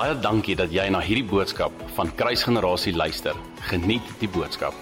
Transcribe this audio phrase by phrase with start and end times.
[0.00, 3.36] Baie dankie dat jy na hierdie boodskap van Kruisgenerasie luister.
[3.68, 4.72] Geniet die boodskap.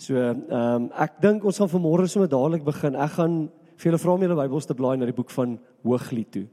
[0.00, 2.96] So, ehm um, ek dink ons gaan vanmôre sommer dadelik begin.
[2.96, 3.34] Ek gaan
[3.76, 6.46] vir julle vra om julle Bybels te blaai na die boek van Hooglied toe.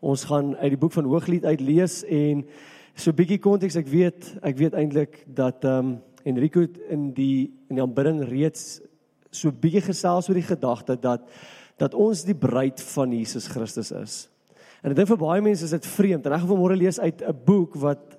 [0.00, 2.46] Ons gaan uit die boek van Hooglied uit lees en
[2.94, 3.76] so 'n bietjie konteks.
[3.76, 8.80] Ek weet, ek weet eintlik dat ehm um, Enrico in die in die aanbidding reeds
[9.30, 11.28] so 'n bietjie gesels oor die gedagte dat
[11.76, 14.31] dat ons die bruid van Jesus Christus is.
[14.82, 16.26] En ek dink vir baie mense is dit vreemd.
[16.26, 18.18] En ek gaan vanmôre lees uit 'n boek wat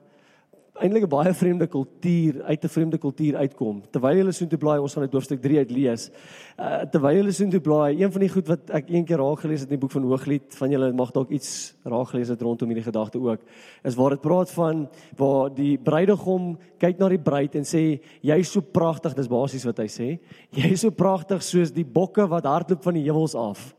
[0.82, 3.82] eintlik 'n baie vreemde kultuur uit 'n vreemde kultuur uitkom.
[3.92, 6.10] Terwyl hulle so toe blaai, ons gaan uit hoofstuk 3 uit lees.
[6.58, 9.40] Uh terwyl hulle so toe blaai, een van die goed wat ek een keer raak
[9.40, 12.42] gelees het in die boek van Hooglied, van julle mag dalk iets raak gelees het
[12.42, 13.40] rondom hierdie gedagte ook,
[13.84, 18.52] is waar dit praat van waar die bruidegom kyk na die bruid en sê jy's
[18.52, 20.20] so pragtig, dis basies wat hy sê.
[20.52, 23.76] Jy's so pragtig soos die bokke wat hardloop van die heuwels af.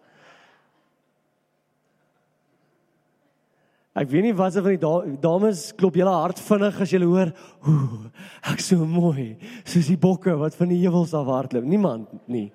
[3.95, 7.29] Ek weet nie wat se van die dames klop julle hart vinnig as julle hoor,
[7.63, 8.09] ooh,
[8.51, 11.69] ek so mooi, soos die bokke wat van die heuwels af hardloop.
[11.71, 12.49] Niemand nie.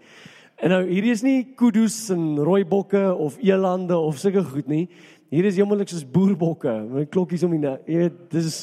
[0.60, 4.90] En nou hierdie is nie kudu's en rooi bokke of elande of sulke goed nie.
[5.32, 8.60] Hier is heeltemal soos boerbokke met klokkies om die jy weet, dis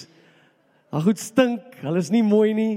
[0.93, 1.81] ag goed stink.
[1.81, 2.75] Hulle is nie mooi nie.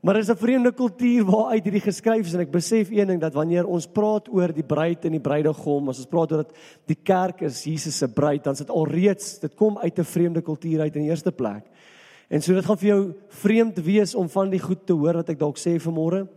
[0.00, 3.20] Maar dit is 'n vreemde kultuur waaruit hierdie geskryf is en ek besef een ding
[3.20, 6.56] dat wanneer ons praat oor die bruid en die bruidegom, as ons praat oor dat
[6.86, 10.42] die kerk is Jesus se bruid, dan is dit alreeds dit kom uit 'n vreemde
[10.42, 11.64] kultuur uit in die eerste plek.
[12.28, 15.28] En so dit gaan vir jou vreemd wees om van die goed te hoor wat
[15.28, 16.28] ek dalk sê vanmôre.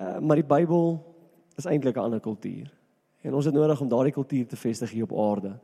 [0.00, 1.04] Uh, maar die Bybel
[1.56, 2.70] is eintlik 'n ander kultuur.
[3.22, 5.58] En ons het nodig om daardie kultuur te vestig hier op aarde.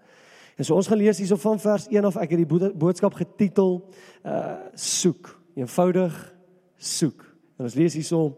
[0.56, 3.88] En so ons gaan lees hierso van vers 1 af ek het die boodskap getitel
[4.24, 6.34] uh soek, eenvoudig
[6.76, 7.27] soek.
[7.58, 8.32] En ons lees hierso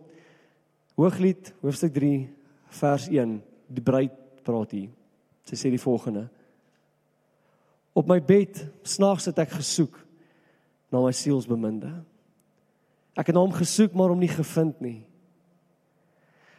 [0.97, 2.29] Hooglied hoofstuk 3
[2.81, 3.37] vers 1.
[3.71, 4.89] Die bruid praat hier.
[5.47, 6.27] Sy sê die volgende:
[7.97, 9.97] Op my bed snags het ek gesoek
[10.91, 11.93] na my sielsbeminde.
[13.19, 15.01] Ek het na hom gesoek maar hom nie gevind nie.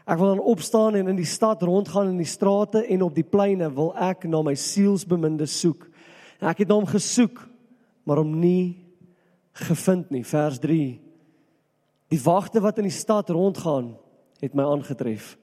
[0.06, 3.26] Ek wil dan opstaan en in die stad rondgaan in die strate en op die
[3.26, 5.86] pleine wil ek na my sielsbeminde soek.
[6.42, 7.44] En ek het na hom gesoek
[8.04, 8.82] maar hom nie
[9.62, 10.24] gevind nie.
[10.26, 10.60] Vers
[12.12, 13.94] Die wagte wat in die stad rondgaan,
[14.42, 15.38] het my aangetref.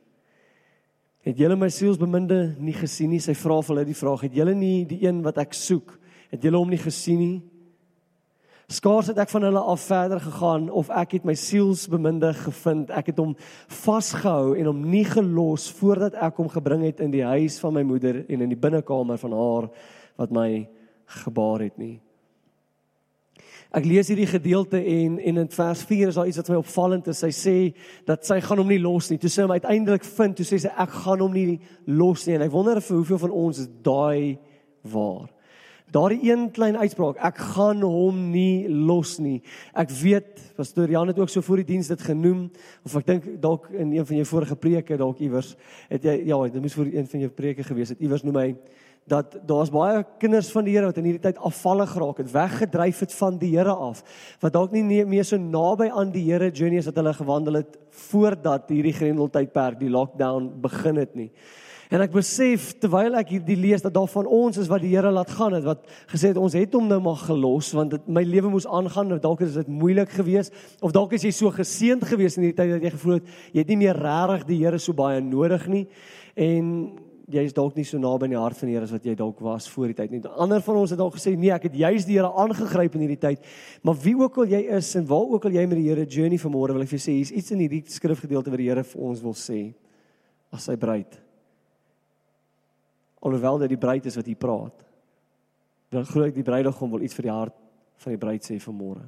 [1.25, 3.21] Het julle my sielsbeminde nie gesien nie?
[3.23, 5.97] Sy vra vir hulle die vraag: Het julle nie die een wat ek soek?
[6.33, 7.39] Het julle hom nie gesien nie?
[8.69, 12.91] Skaars het ek van hulle af verder gegaan of ek het my sielsbeminde gevind.
[12.93, 13.33] Ek het hom
[13.73, 17.87] vasgehou en hom nie gelos voordat ek hom gebring het in die huis van my
[17.89, 19.71] moeder en in die binnekamer van haar
[20.21, 20.51] wat my
[21.25, 21.97] gebaar het nie.
[23.69, 27.09] Ek lees hierdie gedeelte en en in vers 4 is daar iets wat my opvallend
[27.13, 27.19] is.
[27.21, 27.57] Sy sê
[28.09, 29.19] dat sy gaan hom nie los nie.
[29.21, 32.39] Toe sy hom uiteindelik vind, toe sê sy ek gaan hom nie los nie.
[32.39, 34.39] En ek wonder vir hoeveel van ons is daai
[34.89, 35.29] waar.
[35.93, 39.39] Daardie een klein uitspraak, ek gaan hom nie los nie.
[39.73, 42.51] Ek weet, pastoor Jan het ook so voor die diens dit genoem
[42.85, 45.55] of ek dink dalk in een van jou vorige preke dalk iewers
[45.89, 48.05] het jy ja, dit moes vir een van jou preke gewees het.
[48.05, 48.51] Iewers noem hy
[49.09, 53.05] dat daar's baie kinders van die Here wat in hierdie tyd afvallig geraak het, weggedryf
[53.05, 54.03] het van die Here af,
[54.43, 57.79] wat dalk nie meer so naby aan die Here journey as wat hulle gewandel het
[58.09, 61.31] voordat hierdie grendeltydperk, die lockdown begin het nie.
[61.89, 65.09] En ek besef terwyl ek hierdie lees dat daar van ons is wat die Here
[65.15, 68.27] laat gaan het, wat gesê het ons het hom nou maar gelos want dit my
[68.29, 70.53] lewe moes aangaan, dalk is dit moeilik geweest
[70.85, 73.65] of dalk is jy so geseënd geweest in hierdie tyd dat jy gevoel het jy
[73.65, 75.87] het nie meer regtig die Here so baie nodig nie.
[76.37, 76.69] En
[77.29, 79.15] jy is dalk nie so naby aan die hart van die Here as wat jy
[79.19, 80.21] dalk was voor die tyd nie.
[80.41, 83.21] Ander van ons het dalk gesê nee, ek het juis die Here aangegryp in hierdie
[83.21, 83.45] tyd.
[83.85, 86.41] Maar wie ook al jy is en waar ook al jy met die Here journey
[86.41, 89.05] vanmôre wil ek vir jou sê, hier's iets in hierdie skrifgedeelte wat die Here vir
[89.11, 89.61] ons wil sê
[90.55, 91.21] as sy bruid.
[93.21, 94.87] Alhoewel dit die bruid is wat hier praat.
[95.93, 97.63] Dan glo ek die bruidegom wil iets vir die hart
[98.05, 99.05] van die bruid sê vanmôre.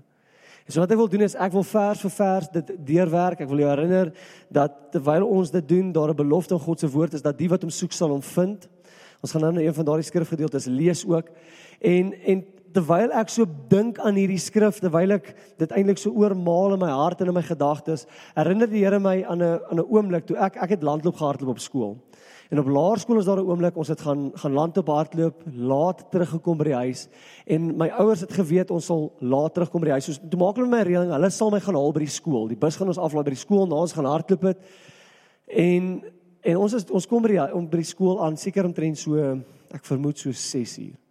[0.67, 3.41] En so wat ek wil doen is ek wil vers vir vers dit deurwerk.
[3.41, 4.13] Ek wil jou herinner
[4.49, 7.49] dat terwyl ons dit doen, daar 'n belofte in God se woord is dat die
[7.49, 8.69] wat hom soek sal hom vind.
[9.21, 11.29] Ons gaan nou net een van daardie skrifgedeeltes lees ook.
[11.81, 16.77] En en terwyl ek so dink aan hierdie skrif, terwyl ek dit eintlik so oormaal
[16.77, 18.07] in my hart en in my gedagtes,
[18.37, 21.49] herinner die Here my aan 'n aan 'n oomblik toe ek ek het landloop gehardloop
[21.51, 21.97] op skool.
[22.51, 26.11] En op laerskool is daar 'n oomblik ons het gaan gaan land op hardloop, laat
[26.11, 27.09] teruggekom by die huis
[27.47, 30.05] en my ouers het geweet ons sal laat terugkom by die huis.
[30.05, 32.49] So toe maak hulle my reëling, hulle sal my gaan haal by die skool.
[32.49, 34.59] Die bus gaan ons aflaai by die skool, na ons gaan hardloop het.
[35.47, 36.03] En
[36.41, 39.15] en ons is ons kom by die om by die skool aan seker omtrent so
[39.71, 41.10] ek vermoed so 6 uur.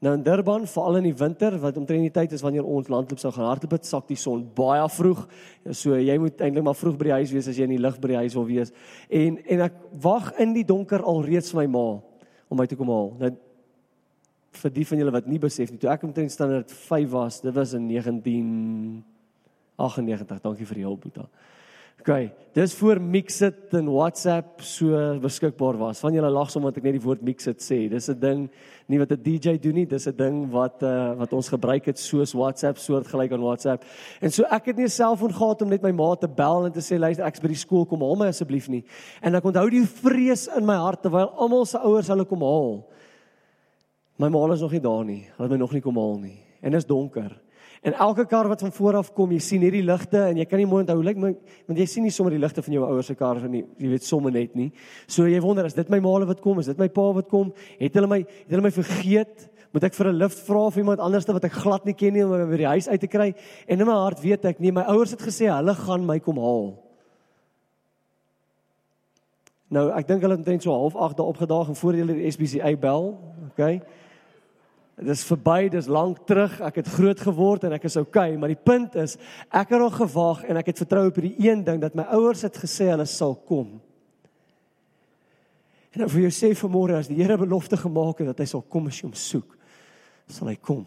[0.00, 3.20] Nou in Durban, veral in die winter, wat omtrent die tyd is wanneer ons landloop
[3.20, 5.28] sou gaan hardloop, het sak die son baie vroeg.
[5.76, 7.98] So jy moet eintlik maar vroeg by die huis wees as jy in die lig
[8.00, 8.72] by die huis wil wees.
[9.12, 12.00] En en ek wag in die donker al reeds vir my ma
[12.48, 13.12] om my te kom haal.
[13.20, 13.30] Nou
[14.60, 17.54] vir die van julle wat nie besef nie, toe ek omtrent standaard 5 was, dit
[17.54, 20.42] was in 1998.
[20.42, 21.24] Dankie vir die hulp, Boeta.
[22.00, 25.98] OK, dis voor Mixit en WhatsApp so beskikbaar was.
[26.00, 27.90] Van julle lag sommer dat ek net die woord Mixit sê.
[27.92, 28.48] Dis 'n ding
[28.88, 31.98] nie wat 'n DJ doen nie, dis 'n ding wat uh wat ons gebruik het
[31.98, 33.84] soos WhatsApp, soortgelyk aan WhatsApp.
[34.22, 36.72] En so ek het nie 'n selfoon gehad om net my ma te bel en
[36.72, 38.84] te sê luister, ek's by die skool, kom haal my asseblief nie.
[39.20, 42.86] En ek onthou die vrees in my hart terwyl almal se ouers hulle kom haal.
[44.16, 45.26] My ma is nog nie daar nie.
[45.36, 46.40] Hulle het my nog nie kom haal nie.
[46.62, 47.39] En dit is donker.
[47.80, 50.60] En elke kar wat van voor af kom, jy sien hierdie ligte en jy kan
[50.60, 53.08] nie mooi onthou lyk like, want jy sien nie sommer die ligte van jou ouers
[53.08, 53.62] se kar van nie.
[53.80, 54.68] Jy weet sommer net nie.
[55.08, 57.54] So jy wonder as dit my maale wat kom, is dit my pa wat kom?
[57.80, 59.48] Het hulle my het hulle my vergeet?
[59.72, 62.24] Moet ek vir 'n lift vra of iemand anders wat ek glad nie ken nie
[62.24, 63.34] om by die huis uit te kry?
[63.66, 66.36] En in my hart weet ek nie, my ouers het gesê hulle gaan my kom
[66.36, 66.76] haal.
[69.70, 72.30] Nou, ek dink hulle het net so half 8 daar opgedaag en voor hulle die
[72.30, 73.20] SBCA bel,
[73.52, 73.80] okay?
[75.00, 76.58] Dit is verby, dis lank terug.
[76.60, 79.16] Ek het groot geword en ek is okay, maar die punt is
[79.48, 82.44] ek het nog gewag en ek het vertrou op hierdie een ding dat my ouers
[82.44, 83.78] het gesê hulle sal kom.
[85.96, 88.90] En vir jou sê vanmôre as die Here belofte gemaak het dat hy sal kom
[88.90, 89.56] as jy hom soek,
[90.30, 90.84] sal hy kom.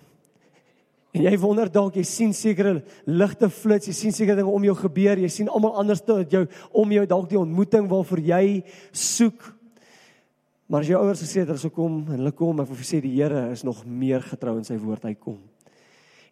[1.13, 4.73] En jy wonder dalk jy sien sekere ligte flits, jy sien sekere dinge om jou
[4.79, 8.45] gebeur, jy sien almal anders te jou om jou dalk die ontmoeting waarvoor jy
[8.89, 9.52] soek.
[10.73, 12.87] Maar as jou ouers gesê het hulle sou kom en hulle kom, ek wil vir
[12.89, 15.35] sê die Here is nog meer getrou in sy woord, hy kom.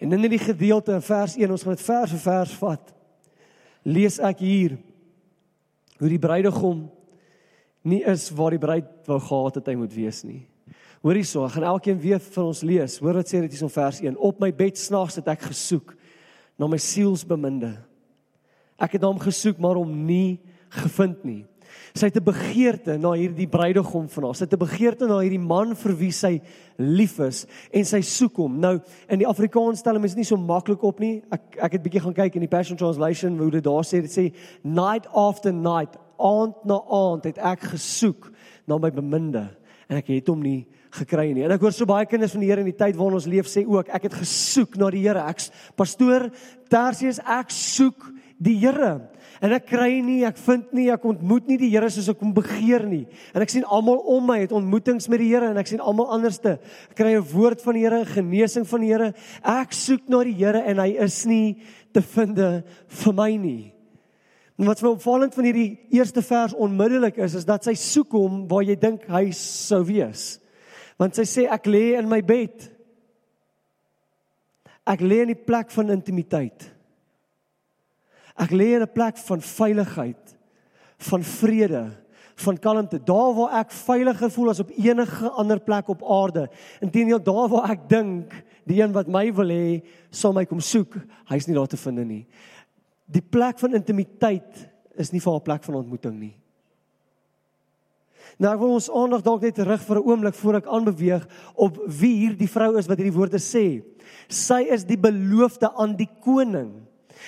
[0.01, 2.89] En in hierdie gedeelte in vers 1, ons gaan dit vers vir vers vat.
[3.85, 4.73] Lees ek hier
[5.99, 6.87] hoe die bruidegom
[7.85, 10.39] nie is waar die bruid wou gehad het hy moet wees nie.
[11.05, 12.97] Hoor hierso, ek gaan elkeen weer vir ons lees.
[12.97, 14.17] Hoor wat sê dit hier in vers 1.
[14.17, 15.93] Op my bed snags het ek gesoek
[16.57, 17.75] na my sielsbeminde.
[18.81, 20.41] Ek het hom gesoek maar hom nie
[20.81, 21.43] gevind nie.
[21.93, 24.35] Sy het 'n begeerte na hierdie bruidegom van haar.
[24.35, 26.41] Sy het 'n begeerte na hierdie man vir wie sy
[26.77, 28.59] lief is en sy soek hom.
[28.59, 28.79] Nou
[29.09, 31.21] in die Afrikaans stel hom is nie so maklik op nie.
[31.31, 34.11] Ek ek het bietjie gaan kyk in die Passion Translation hoe dit daar sê dit
[34.11, 34.33] sê
[34.63, 38.31] night after night, aand na aand het ek gesoek
[38.67, 39.49] na my beminde
[39.89, 41.43] en ek het hom nie gekry nie.
[41.45, 43.49] En ek hoor so baie kinders van die Here in die tyd waarin ons leef
[43.51, 45.23] sê ook ek het gesoek na die Here.
[45.27, 45.43] Ek
[45.79, 46.29] pastoor
[46.71, 48.07] Tersius ek soek
[48.41, 48.99] die Here.
[49.41, 52.29] En ek kry nie, ek vind nie, ek ontmoet nie die Here soos ek hom
[52.35, 53.07] begeer nie.
[53.33, 56.11] En ek sien almal om my het ontmoetings met die Here en ek sien almal
[56.13, 56.59] anderste.
[56.91, 59.13] Ek kry 'n woord van die Here, genesing van die Here.
[59.41, 61.57] Ek soek na die Here en hy is nie
[61.91, 63.73] te vind vir my nie.
[64.59, 68.47] En wat vir opvallend van hierdie eerste vers onmiddellik is, is dat sy soek hom
[68.47, 70.39] waar jy dink hy sou wees.
[70.99, 72.69] Want sy sê ek lê in my bed.
[74.85, 76.69] Ek lê in die plek van intimiteit.
[78.35, 80.37] Ek lê in 'n plek van veiligheid,
[80.97, 81.91] van vrede,
[82.35, 86.49] van kalmte, daar waar ek veiliger voel as op enige ander plek op aarde.
[86.81, 88.33] Inteendeel daar waar ek dink
[88.65, 89.81] die een wat my wil hê,
[90.11, 90.97] sal my kom soek,
[91.29, 92.25] hy's nie daar te vind nie.
[93.11, 96.35] Die plek van intimiteit is nie vir 'n plek van ontmoeting nie.
[98.39, 101.77] Nou ek wil ons aandag dalk net terug vir 'n oomblik voor ek aanbeweeg op
[101.87, 103.83] wie hierdie vrou is wat hierdie woorde sê.
[104.29, 106.87] Sy is die beloofde aan die koning.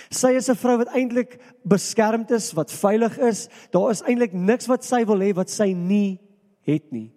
[0.10, 3.50] Sy is 'n vrou wat eintlik beskermd is, wat veilig is.
[3.72, 6.19] Daar is eintlik niks wat sy wil hê wat sy nie
[6.62, 7.12] het nie.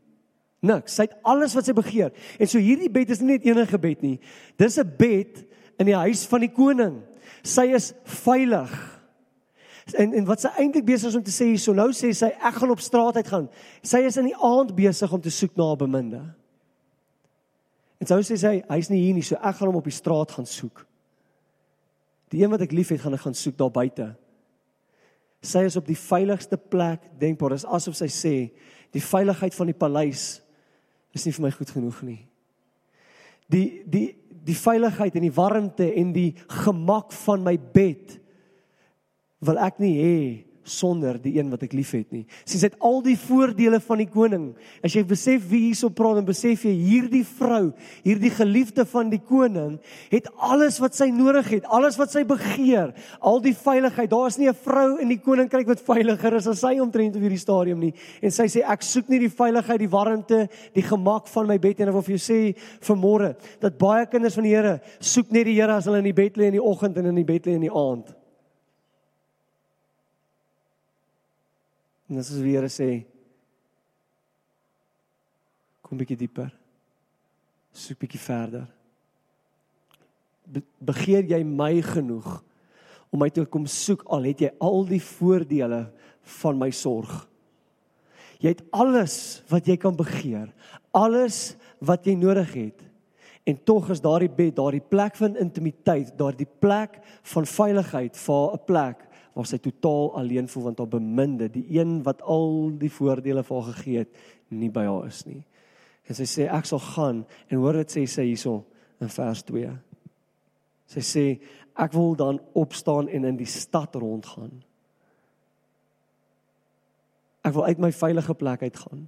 [0.62, 0.94] Niks.
[0.94, 2.12] Sy het alles wat sy begeer.
[2.38, 4.20] En so hierdie bed is nie net enige bed nie.
[4.56, 5.44] Dis 'n bed
[5.78, 7.02] in die huis van die koning.
[7.42, 8.72] Sy is veilig.
[9.94, 12.54] En en wat sy eintlik besig is om te sê hierso, nou sê sy ek
[12.54, 13.48] gaan op straat uit gaan.
[13.82, 16.22] Sy is in die aand besig om te soek na 'n beminde.
[18.00, 20.34] En sou sê sy hy's nie hier nie, so ek gaan hom op die straat
[20.36, 20.86] gaan soek.
[22.32, 24.10] Die een wat ek liefhet, gaan ek gaan soek daar buite.
[25.46, 27.54] Sy is op die veiligste plek denkbaar.
[27.54, 28.34] Dit is asof sy sê,
[28.94, 30.24] die veiligheid van die paleis
[31.16, 32.20] is nie vir my goed genoeg nie.
[33.52, 34.06] Die die
[34.46, 36.30] die veiligheid en die warmte en die
[36.62, 38.12] gemak van my bed
[39.42, 40.18] wil ek nie hê
[40.66, 42.24] sonder die een wat ek liefhet nie.
[42.44, 44.48] Sien sy het al die voordele van die koning.
[44.84, 47.70] As jy besef wie hierso praat en besef jy hierdie vrou,
[48.04, 49.76] hierdie geliefde van die koning,
[50.10, 54.10] het alles wat sy nodig het, alles wat sy begeer, al die veiligheid.
[54.10, 57.22] Daar is nie 'n vrou in die koninkryk wat veiliger is as sy omtrent op
[57.22, 57.94] hierdie stadium nie.
[58.22, 61.80] En sy sê ek soek nie die veiligheid, die warmte, die gemak van my bed
[61.80, 65.44] en ek wil vir jou sê vanmôre dat baie kinders van die Here soek net
[65.44, 67.46] die Here as hulle in die bed lê in die oggend en in die bed
[67.46, 68.15] lê in die aand.
[72.06, 72.90] En dis as die Here sê
[75.86, 76.50] kom bietjie dieper.
[77.76, 78.66] Soek bietjie verder.
[80.46, 82.40] Be begeer jy my genoeg
[83.10, 85.86] om my te kom soek al het jy al die voordele
[86.40, 87.12] van my sorg.
[88.42, 90.50] Jy het alles wat jy kan begeer,
[90.94, 92.82] alles wat jy nodig het.
[93.46, 96.98] En tog is daardie bed, daardie plek van intimiteit, daardie plek
[97.32, 99.06] van veiligheid vir 'n plek
[99.36, 103.56] waar sy totaal alleen voel want haar beminde, die een wat al die voordele vir
[103.56, 105.42] haar gegee het, nie by haar is nie.
[106.08, 108.62] En sy sê ek sal gaan en hoor dit sê sy hierso
[109.02, 109.72] in vers 2.
[110.94, 111.24] Sy sê
[111.76, 114.54] ek wil dan opstaan en in die stad rondgaan.
[117.44, 119.04] Ek wil uit my veilige plek uitgaan.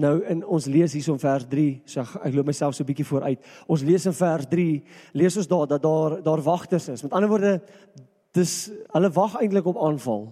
[0.00, 2.88] Nou in ons lees hierso in vers 3, so ek, ek loop myself so 'n
[2.88, 3.44] bietjie vooruit.
[3.68, 7.02] Ons lees in vers 3, lees ons daar dat daar daar wagters is.
[7.02, 7.60] Met ander woorde,
[8.36, 10.26] dis hulle wag eintlik op aanval.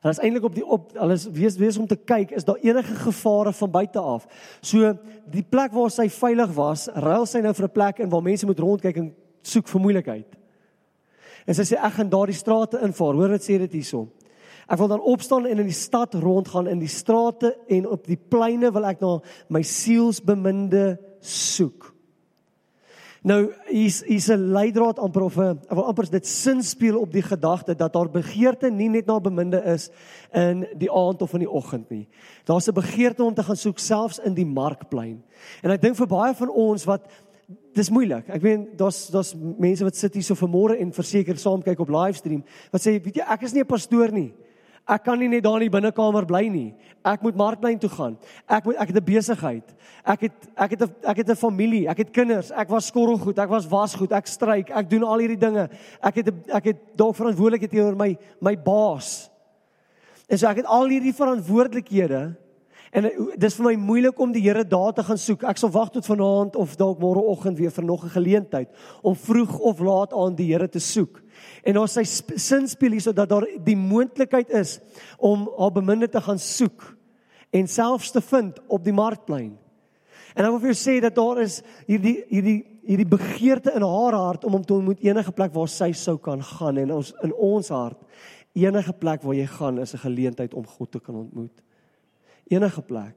[0.00, 2.60] Hulle is eintlik op die op hulle is wees wees om te kyk is daar
[2.64, 4.26] enige gevare van buite af.
[4.60, 4.94] So
[5.30, 8.46] die plek waar sy veilig was, ruil sy nou vir 'n plek in waar mense
[8.46, 10.36] moet rondkyk en soek vir moeilikheid.
[11.46, 13.14] En sy sê ek gaan daardie strate invaar.
[13.14, 14.08] Hoor wat sê dit hierso.
[14.68, 18.16] Ek wil dan opstaan en in die stad rondgaan in die strate en op die
[18.16, 19.18] pleine wil ek na
[19.48, 21.94] my sielsbeminde soek.
[23.20, 27.22] Nou hier's hier's 'n leidraad amper of 'n of amper dit sin speel op die
[27.22, 29.90] gedagte dat daar begeerte nie net na beminde is
[30.32, 32.08] in die aand of in die oggend nie.
[32.44, 35.22] Daar's 'n begeerte om te gaan soek selfs in die markplein.
[35.62, 37.10] En ek dink vir baie van ons wat
[37.74, 38.28] dis moeilik.
[38.28, 41.88] Ek weet daar's daar's mense wat sit hier so vanmôre en verseker saam kyk op
[41.88, 44.32] livestream wat sê weet jy ek is nie 'n pastoor nie.
[44.88, 46.74] Ek kan nie net daar in die binnekamer bly nie.
[47.06, 48.16] Ek moet markplein toe gaan.
[48.48, 49.74] Ek moet ek het 'n besigheid.
[50.04, 51.88] Ek het ek het 'n ek het 'n familie.
[51.88, 52.50] Ek het kinders.
[52.50, 53.38] Ek was skorrelgoed.
[53.38, 54.12] Ek was wasgoed.
[54.12, 54.70] Ek stryk.
[54.70, 55.68] Ek doen al hierdie dinge.
[56.02, 59.30] Ek het ek het dalk verantwoordelikheid teenoor my my baas.
[60.28, 62.36] En so ek het al hierdie verantwoordelikhede
[62.90, 63.06] en
[63.38, 65.44] dis vir my moeilik om die Here daar te gaan soek.
[65.46, 68.68] Ek sal wag tot vanaand of dalk môreoggend weer vir nog 'n geleentheid
[69.02, 71.22] om vroeg of laat aan die Here te soek.
[71.64, 72.04] En ons sy
[72.38, 74.78] sin speel hier sodat daar die moontlikheid is
[75.18, 76.96] om haar beminde te gaan soek
[77.50, 79.56] en selfs te vind op die markplein.
[80.34, 84.16] En ek wil vir jou sê dat daar is hierdie hierdie hierdie begeerte in haar
[84.16, 87.34] hart om om te ontmoet enige plek waar sy sou kan gaan en ons in
[87.34, 87.98] ons hart
[88.52, 91.62] enige plek waar jy gaan is 'n geleentheid om God te kan ontmoet.
[92.48, 93.14] Enige plek.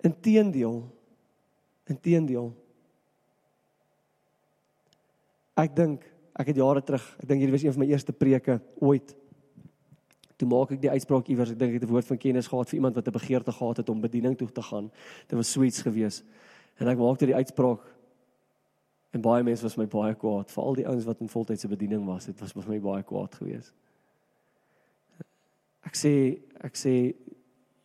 [0.00, 0.90] Inteendeel.
[1.84, 2.52] Inteendeel.
[5.54, 8.58] Ek dink ek het jare terug, ek dink hierdie was een van my eerste preke
[8.80, 9.14] ooit.
[10.40, 12.68] Toe maak ek die uitspraak iewers, ek dink ek het 'n woord van kennis gehad
[12.68, 14.90] vir iemand wat 'n begeerte gehad het om bediening toe te gaan.
[15.28, 16.22] Dit was sweets gewees.
[16.78, 17.80] En ek maak dit die uitspraak
[19.12, 22.26] en baie mense was my baie kwaad, veral die ouens wat in voltydse bediening was.
[22.26, 23.72] Dit was vir my baie kwaad gewees.
[25.84, 27.14] Ek sê ek sê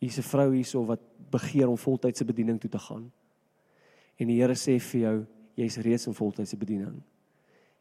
[0.00, 1.00] hier's 'n vrou hierso wat
[1.30, 3.12] begeer om voltydse bediening toe te gaan.
[4.16, 5.26] En die Here sê vir jou,
[5.56, 7.02] jy's reeds in voltydse bediening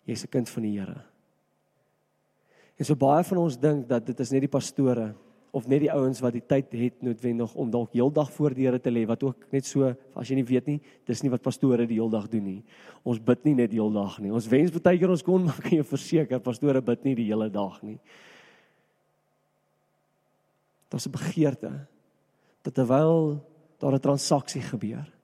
[0.08, 1.04] jy's 'n kind van die Here.
[2.78, 5.14] En so baie van ons dink dat dit is net die pastore
[5.52, 8.80] of net die ouens wat die tyd het noodwendig om dalk heeldag voor die Here
[8.80, 11.88] te lê wat ook net so as jy nie weet nie, dis nie wat pastore
[11.88, 12.64] die heeldag doen nie.
[13.04, 14.32] Ons bid nie net heeldag nie.
[14.32, 17.50] Ons wens baie keer ons kon maar kan jy verseker pastore bid nie die hele
[17.50, 18.00] dag nie.
[20.90, 21.88] Daar's 'n begeerte
[22.64, 23.42] dat terwyl
[23.80, 25.17] daar 'n transaksie gebeur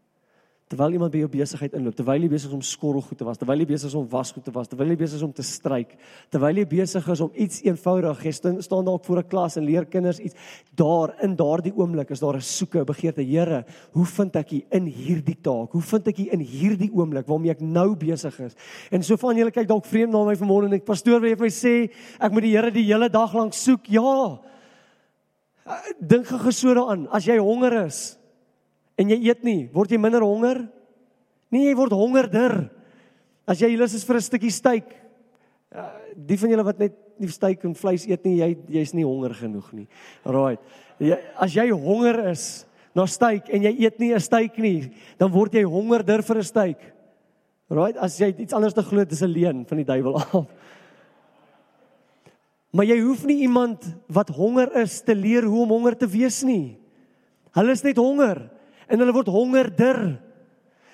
[0.73, 3.61] terwyl iemand by jou besigheid inloop, terwyl jy besig is om skorrelgoed te was, terwyl
[3.61, 5.93] jy besig is om wasgoed te was, terwyl jy besig is om te stryk,
[6.33, 8.33] terwyl jy besig is om iets eenvoudig, jy
[8.65, 10.35] staan dalk voor 'n klas en leer kinders iets,
[10.75, 14.85] daar in daardie oomblik is daar 'n soeke, begeerte, Here, hoe vind ek U in
[14.85, 15.71] hierdie taak?
[15.71, 18.55] Hoe vind ek U in hierdie oomblik waarmee ek nou besig is?
[18.91, 21.45] En so van julle kyk dalk vreemd na my vanmôre en ek pastoor wil vir
[21.45, 21.89] my sê,
[22.19, 23.89] ek moet die Here die hele dag lank soek.
[23.89, 24.39] Ja.
[25.99, 28.17] Dink gegesore aan, as jy honger is,
[28.97, 30.63] en jy eet nie, word jy minder honger?
[31.53, 32.69] Nee, jy word hongerder.
[33.49, 34.89] As jy lus is vir 'n stukkie steak,
[35.75, 39.05] uh, die van julle wat net nie steak en vleis eet nie, jy jy's nie
[39.05, 39.87] honger genoeg nie.
[40.25, 40.57] Alraai.
[40.99, 45.31] Jy as jy honger is na steak en jy eet nie 'n steak nie, dan
[45.31, 46.79] word jy hongerder vir 'n steak.
[47.69, 50.47] Alraai, as jy iets anders te glo, dis 'n leuen van die duiwel af.
[52.73, 56.43] Maar jy hoef nie iemand wat honger is te leer hoe om honger te wees
[56.43, 56.77] nie.
[57.53, 58.49] Hulle is net honger
[58.93, 60.03] en hulle word hongerder.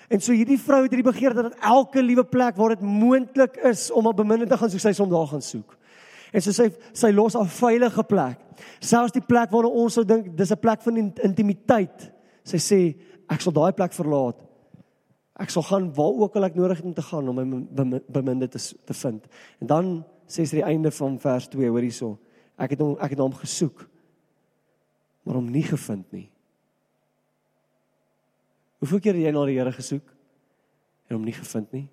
[0.10, 3.90] En so hierdie vrou het hierdie begeerte dat elke liewe plek waar dit moontlik is
[3.92, 5.76] om op beminnend te gaan soek, sy sou daar gaan soek.
[6.34, 8.40] En so sy sy los 'n veilige plek.
[8.80, 12.12] Selfs die plek waar ons sou dink dis 'n plek van intimiteit.
[12.44, 12.96] Sy sê
[13.30, 14.38] ek sal daai plek verlaat.
[15.40, 18.48] Ek sal gaan waar ook al ek nodig het om te gaan om my beminde
[18.48, 19.28] te te vind.
[19.62, 22.18] En dan sê sy die einde van vers 2 hoor hierso.
[22.58, 23.90] Ek het hom ek het hom gesoek
[25.30, 26.30] maar hom nie gevind nie.
[28.80, 30.14] Hoeveel keer het jy na die Here gesoek
[31.10, 31.88] en hom nie gevind nie?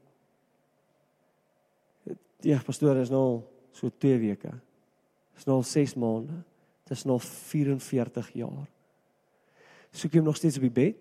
[2.47, 3.43] Ja, pastoor, is nou
[3.75, 4.53] so 2 weke.
[5.37, 6.37] Is nou al 6 maande.
[6.87, 8.69] Dis nog 44 jaar.
[9.97, 11.01] Soek jy hom nog steeds op die bed?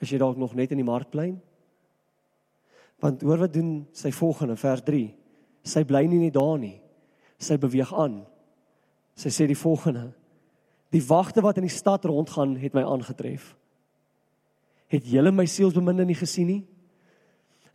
[0.00, 1.38] Is jy dalk nog net in die markplein?
[3.00, 5.06] Want hoor wat doen sy volgende vers 3.
[5.64, 6.76] Sy bly nie net daar nie.
[7.40, 8.20] Sy beweeg aan.
[9.16, 10.10] Sy sê die volgende:
[10.90, 13.54] Die wagte wat in die stad rondgaan het my aangetref.
[14.90, 16.62] Het julle my sielsbeminde nie gesien nie?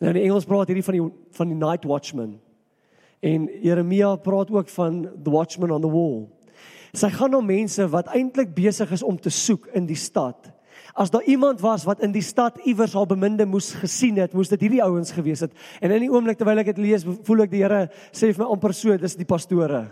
[0.03, 1.05] Nou in Engels praat hierdie van die
[1.37, 2.35] van die night watchman.
[3.23, 6.25] En Jeremia praat ook van the watchman on the wall.
[6.95, 10.51] Sy gaan na mense wat eintlik besig is om te soek in die stad.
[10.95, 14.51] As daar iemand was wat in die stad iewers haar beminde moes gesien het, moes
[14.51, 15.55] dit hierdie ouens gewees het.
[15.83, 18.51] En in die oomblik terwyl ek dit lees, voel ek die Here sê vir my
[18.55, 19.89] amper so, dis die pastore.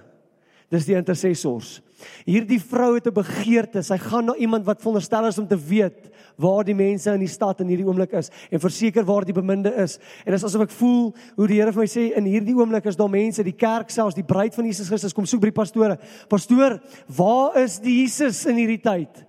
[0.73, 1.77] Dis die intercessors.
[2.25, 3.83] Hierdie vrou het 'n begeerte.
[3.83, 7.27] Sy gaan na iemand wat veronderstel is om te weet waar die mense in die
[7.27, 9.99] stad in hierdie oomblik is en verseker waar die beminde is.
[10.25, 12.85] En dit is asof ek voel hoe die Here vir my sê in hierdie oomblik
[12.85, 15.61] is daar mense, die kerk selfs, die bruid van Jesus Christus kom soek by die
[15.61, 15.99] pastore.
[16.27, 19.25] Pastoor, waar is die Jesus in hierdie tyd?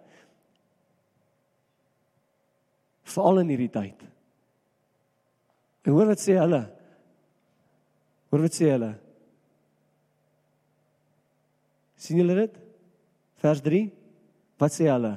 [3.03, 4.03] Veral in hierdie tyd.
[5.85, 6.65] En hoor wat sê hulle?
[8.31, 9.04] Hoor wat sê hulle?
[12.05, 12.59] Sien julle dit?
[13.43, 13.85] Vers 3.
[14.61, 15.15] Wat sê hulle?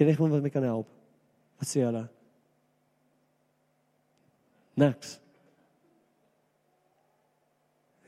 [0.00, 0.88] Enigiemand wat my kan help?
[1.60, 2.06] Wat sê hulle?
[4.78, 5.18] Niks.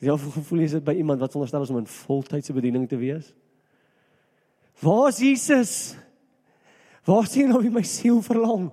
[0.04, 3.30] Jy voel jy sit by iemand wat veronderstel is om in voltydse bediening te wees?
[4.83, 5.75] Waar is Jesus?
[7.06, 8.68] Waar sien nou my siel verlang?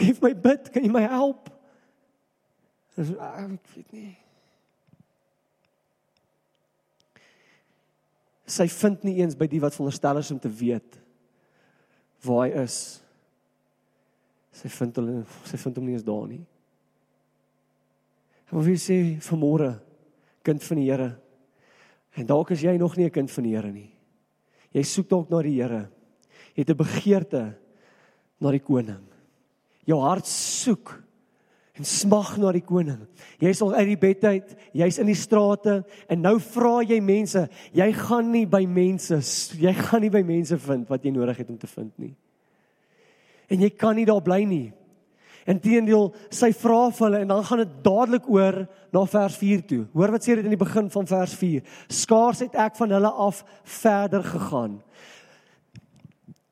[0.00, 1.48] Geef my bid, kan jy my help?
[3.00, 3.06] Ek
[3.76, 4.10] weet nie.
[8.50, 10.98] Sy vind nie eens by die wat veronderstel is om te weet
[12.24, 12.78] waar hy is.
[14.52, 16.42] Sy vind hulle sy vind hom nie eens daar nie.
[18.50, 19.70] Hoe wil sê vanmôre
[20.44, 21.10] kind van die Here.
[22.18, 23.90] En dalk is jy nog nie 'n kind van die Here nie.
[24.72, 25.88] Jy soek dalk na die Here.
[26.54, 27.56] Jy het 'n begeerte
[28.40, 29.06] na die koning.
[29.86, 31.02] Jou hart soek
[31.80, 33.00] en smag na die koning.
[33.40, 35.78] Jy's al uit die bed uit, jy's in die strate
[36.12, 39.16] en nou vra jy mense, jy gaan nie by mense,
[39.56, 42.12] jy gaan nie by mense vind wat jy nodig het om te vind nie.
[43.50, 44.68] En jy kan nie daar bly nie.
[45.48, 48.60] Inteendeel, sy vra vir hulle en dan gaan dit dadelik oor
[48.92, 49.80] na vers 4 toe.
[49.96, 51.64] Hoor wat sê dit in die begin van vers 4.
[51.88, 53.40] Skaars het ek van hulle af
[53.80, 54.76] verder gegaan.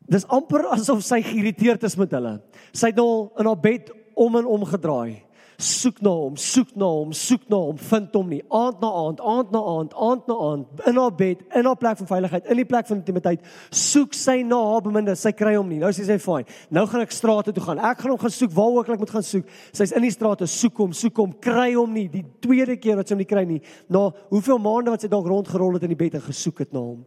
[0.09, 2.39] Dis amper asof sy geïrriteerd is met hulle.
[2.73, 5.23] Sy het al in haar bed om en om gedraai.
[5.59, 8.39] Soek na hom, soek na hom, soek na hom, vind hom nie.
[8.55, 11.99] Aand na aand, aand na aand, aand na aand, in haar bed, in haar plek
[11.99, 15.67] van veiligheid, in die plek van intimiteit, soek sy na haar beminde, sy kry hom
[15.67, 15.81] nie.
[15.83, 16.47] Nou sê sy, "Fyn.
[16.71, 17.81] Nou gaan ek strate toe gaan.
[17.81, 20.13] Ek gaan hom gaan soek waar ook al ek moet gaan soek." Sy's in die
[20.13, 22.07] strate, soek hom, soek hom, kry hom nie.
[22.09, 25.27] Die tweede keer wat sy hom nie kry nie, na hoeveel maande wat sy dalk
[25.27, 27.05] rondgerol het in die bed en gesoek het na hom.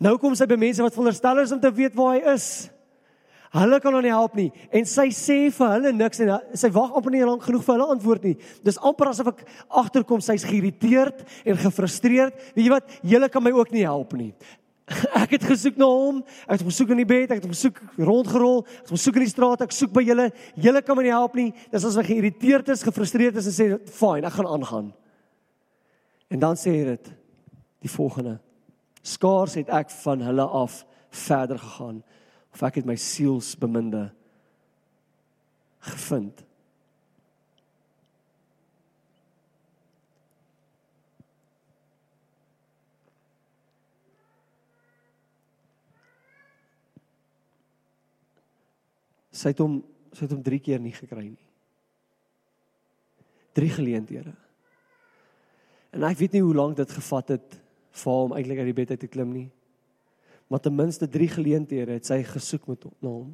[0.00, 2.70] Nou kom sy by mense wat veronderstel is om te weet waar hy is.
[3.52, 6.94] Hulle kan hom nie help nie en sy sê vir hulle niks en sy wag
[6.96, 8.34] amper nie lank genoeg vir hulle antwoord nie.
[8.64, 9.42] Dis amper asof ek
[9.82, 12.38] agterkom sy's geïrriteerd en gefrustreerd.
[12.56, 12.94] Weet jy wat?
[13.04, 14.30] Julle kan my ook nie help nie.
[15.22, 16.22] Ek het gesoek na hom.
[16.46, 19.30] Ek het gesoek in die bed, ek het gesoek rondgerol, ek het gesoek in die
[19.30, 20.26] straat, ek soek by julle.
[20.58, 21.52] Julle kan my nie help nie.
[21.72, 24.88] Dis as ek geïrriteerd is, gefrustreerd is en sê, "Fine, ek gaan aangaan."
[26.28, 27.12] En dan sê hy dit
[27.80, 28.40] die volgende:
[29.02, 32.02] Skaars het ek van hulle af verder gegaan
[32.52, 34.10] of ek het my sielsbeminde
[35.88, 36.42] gevind.
[49.32, 49.80] Sy het hom
[50.12, 51.48] sy het hom 3 keer nie gekry nie.
[53.56, 54.34] 3 geleenthede.
[55.96, 57.56] En ek weet nie hoe lank dit gevat het
[58.02, 59.48] vir hom eintlik uit die bed uit te klim nie
[60.52, 63.30] maar ten minste 3 geleenthede het sy gesoek met na hom.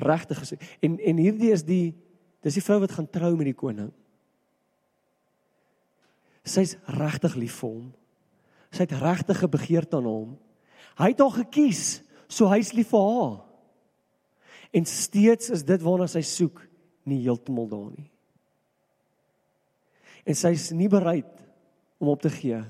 [0.00, 0.62] Regtig gesoek.
[0.80, 1.92] En en hierdie is die
[2.40, 3.90] dis die vrou wat gaan trou met die koning.
[6.48, 7.92] Sy's regtig lief vir hom.
[8.72, 10.32] Sy het regtige begeerte aan hom.
[10.96, 11.84] Hy het haar gekies,
[12.24, 13.38] so hy's lief vir haar.
[14.72, 16.64] En steeds is dit waarna sy soek
[17.04, 18.08] nie heeltemal daar nie.
[20.24, 21.28] En sy's nie bereid
[22.00, 22.64] om op te gee.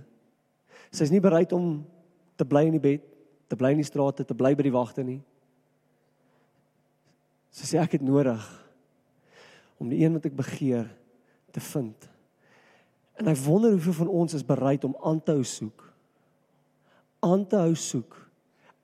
[0.91, 1.85] Sy's nie bereid om
[2.35, 3.11] te bly in die bed
[3.55, 5.21] te bly in die strate, te bly by die wagte nie.
[7.55, 8.43] Sy sê ek het nodig
[9.79, 10.89] om die een wat ek begeer
[11.55, 12.09] te vind.
[13.21, 15.87] En ek wonder hoeveel van ons is bereid om aan te hou soek.
[17.23, 18.19] Aan te hou soek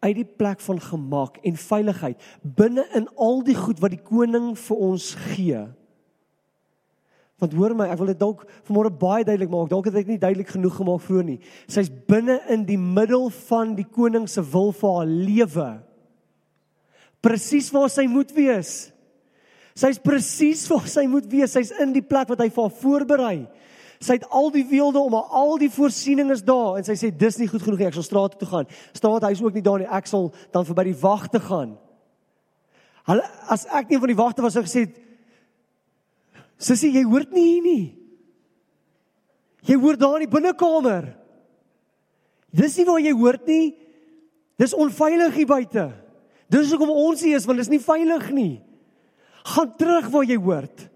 [0.01, 4.55] uit die plek van gemak en veiligheid binne in al die goed wat die koning
[4.57, 5.67] vir ons gee.
[7.41, 9.71] Want hoor my, ek wil dit dalk vanmôre baie duidelik maak.
[9.73, 11.39] Dalk het ek nie duidelik genoeg gemaak vroeër nie.
[11.73, 15.69] Sy's binne in die middel van die koning se wil vir haar lewe.
[17.25, 18.75] Presies waar sy moet wees.
[19.77, 21.57] Sy's presies waar sy moet wees.
[21.57, 23.37] Sy's in die plek wat hy vir haar voorberei.
[24.01, 27.11] Sy het al die weelde om haar, al die voorsiening is daar en sy sê
[27.13, 27.89] dis nie goed genoeg nie.
[27.91, 28.69] Ek sal straat toe gaan.
[28.97, 29.89] Straat hy is ook nie daar nie.
[29.89, 31.77] Ek sal dan verby die wagte gaan.
[33.09, 34.87] Hulle as ek een van die wagte was, sou gesê
[36.61, 37.87] Sissie, jy hoort nie hier nie.
[39.69, 41.09] Jy hoort daar in die binnekamer.
[42.53, 43.73] Dis nie waar jy hoort nie.
[44.61, 45.87] Dis onveilig hier buite.
[46.53, 48.55] Dis hoekom ons hier is want dit is nie veilig nie.
[49.55, 50.87] Gaan terug waar jy hoort.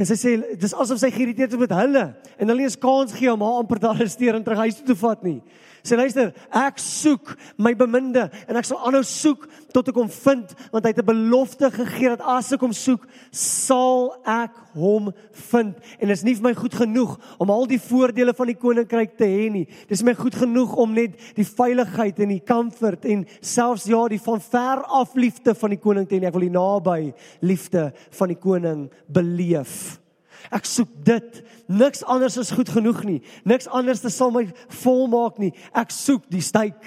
[0.00, 2.04] En sy sê dis asof sy geïrriteerd is met hulle
[2.40, 4.96] en hulle eens kans gee om haar amper te steur en terug huis toe te
[4.96, 5.40] vat nie.
[5.82, 10.52] Sê luister, ek soek my beminde en ek sal aanhou soek tot ek hom vind
[10.70, 15.12] want hy het 'n belofte gegee dat as ek hom soek, sal ek hom
[15.50, 15.74] vind.
[15.98, 19.16] En dit is nie vir my goed genoeg om al die voordele van die koninkryk
[19.16, 19.66] te hê nie.
[19.88, 24.22] Dis my goed genoeg om net die veiligheid en die comfort en selfs ja, die
[24.22, 26.26] van ver af liefde van die koning te hê.
[26.26, 30.01] Ek wil die naby liefde van die koning beleef.
[30.50, 31.42] Ek soek dit.
[31.68, 33.20] Niks anders is goed genoeg nie.
[33.44, 34.46] Niks anders sal my
[34.82, 35.52] volmaak nie.
[35.74, 36.80] Ek soek die styk.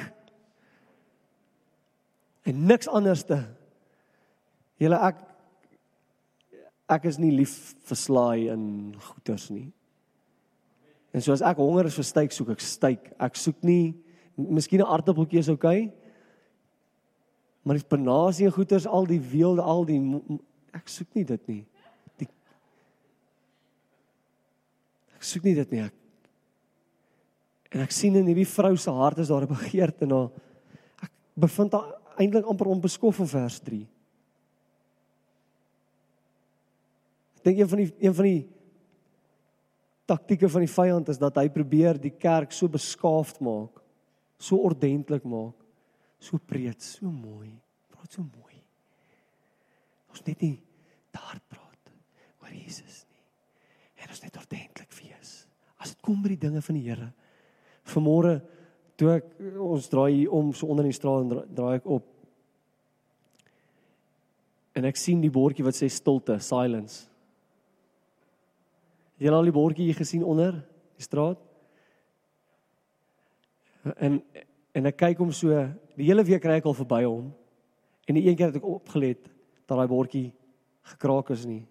[2.45, 3.43] En niks anderste.
[4.81, 5.23] Julle ek
[6.85, 9.71] ek is nie lief vir slaai in goeters nie.
[11.15, 13.07] En soos ek honger is vir styk, soek ek styk.
[13.17, 13.95] Ek soek nie
[14.35, 15.49] miskien 'n aardappeltjie is.
[15.49, 15.91] Okay,
[17.63, 19.97] maar die spinasie en goeters, al die weelde, al die
[20.73, 21.65] ek soek nie dit nie.
[25.25, 25.93] Soek nie dit nie ek.
[27.75, 30.29] En ek sien in hierdie vrou se hart is daar 'n begeerte na
[31.03, 33.87] ek bevind haar eintlik amper onbeskof in vers 3.
[37.37, 38.47] Ek dink een van die een van die
[40.05, 43.81] taktieke van die vyand is dat hy probeer die kerk so beskaafd maak,
[44.37, 45.57] so ordentlik maak,
[46.19, 47.51] so breed, so mooi,
[47.89, 48.61] praat so mooi.
[50.13, 50.55] Ons net nie
[51.11, 51.93] daar praat
[52.41, 53.23] oor Jesus nie.
[54.03, 54.84] En ons net ordentlik
[55.85, 57.11] as dit kom by die dinge van die Here.
[57.93, 58.39] Vanmôre
[58.97, 62.07] toe ek ons draai hier om so onder in die straat en draai, ek op.
[64.75, 67.05] En ek sien die bordjie wat sê stilte, silence.
[69.21, 70.57] Het al die bordjie hier gesien onder
[70.97, 71.39] die straat?
[73.95, 74.19] En
[74.75, 75.55] en ek kyk hom so,
[75.95, 77.29] die hele week ry ek al verby hom.
[78.09, 79.21] En die een keer het ek opgelet
[79.63, 80.25] dat daai bordjie
[80.91, 81.61] gekraak is nie.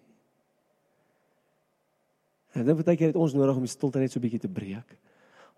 [2.55, 4.95] En dan baie keer het ons nodig om die stilte net so bietjie te breek.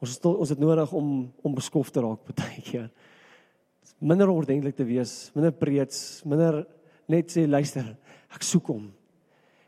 [0.02, 1.12] Ons het ons het nodig om
[1.46, 2.90] om beskof te raak baie keer.
[4.02, 6.64] Minder ordentlik te wees, minder preets, minder
[7.10, 7.96] net sê luister,
[8.34, 8.90] ek soek hom.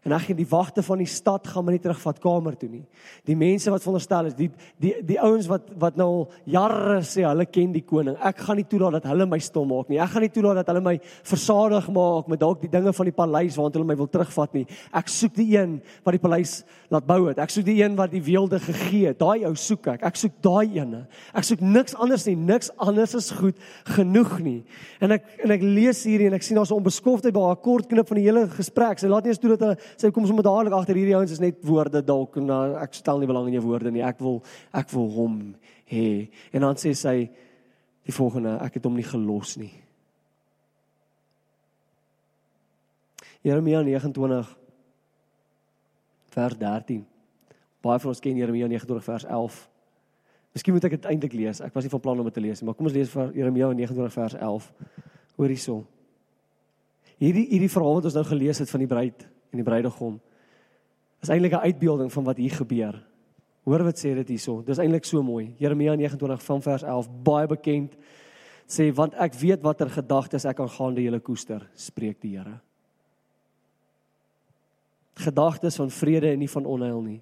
[0.07, 2.85] En ag die wagte van die stad gaan my nie terugvat kamer toe nie.
[3.27, 4.47] Die mense wat veronderstel is, die
[4.79, 8.15] die die ouens wat wat nou al jare sê hulle ken die koning.
[8.23, 9.99] Ek gaan nie toelaat dat hulle my stom maak nie.
[9.99, 10.93] Ek gaan nie toelaat dat hulle my
[11.27, 14.63] versadig maak met dalk die dinge van die paleis waarna hulle my wil terugvat nie.
[14.95, 15.75] Ek soek die een
[16.07, 16.55] wat die paleis
[16.93, 17.43] laat bou het.
[17.43, 19.19] Ek soek die een wat die weelde gegee het.
[19.19, 20.07] Daai ou soek ek.
[20.07, 21.03] Ek soek daai ene.
[21.35, 22.37] Ek soek niks anders nie.
[22.39, 23.59] Niks anders is goed
[23.97, 24.61] genoeg nie.
[25.03, 27.91] En ek en ek lees hierdie en ek sien daar's 'n onbeskoftheid by haar kort
[27.91, 28.99] knip van die hele gesprek.
[28.99, 31.41] Sy laat nie eens toe dat hulle sy kom sommer dadelik agter hierdie ouens is
[31.41, 34.05] net woorde dalk en nou ek stel nie belang in jou woorde nie.
[34.05, 34.41] Ek wil
[34.75, 35.37] ek wil hom
[35.89, 36.29] hê.
[36.53, 37.15] En dan sê sy
[38.05, 39.71] die volgende, ek het hom nie gelos nie.
[43.45, 44.55] Jeremia 29
[46.33, 47.03] vers 13.
[47.79, 49.59] Baie van ons ken Jeremia 29 vers 11.
[50.57, 51.61] Miskien moet ek dit eintlik lees.
[51.63, 53.31] Ek was nie van plan om dit te lees nie, maar kom ons lees vir
[53.37, 54.69] Jeremia 29 vers 11.
[55.37, 55.77] Hoor hierso.
[57.19, 60.19] Hierdie hierdie verhaal wat ons nou gelees het van die bruid en die bruidegom
[61.21, 63.03] is eintlik 'n uitbeelding van wat hier gebeur.
[63.63, 64.61] Hoor wat sê dit hierso.
[64.61, 65.53] Dis eintlik so mooi.
[65.57, 67.97] Jeremia 29 van vers 11, baie bekend
[68.67, 72.59] sê want ek weet watter gedagtes ek aan gaande julle koester, spreek die Here.
[75.19, 77.21] Gedagtes van vrede en nie van onheil nie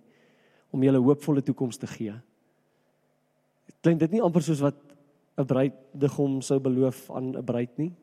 [0.71, 2.13] om julle hoopvolle toekoms te gee.
[3.81, 4.75] Klink dit nie amper soos wat
[5.37, 7.93] 'n bruidegom sou beloof aan 'n bruid nie?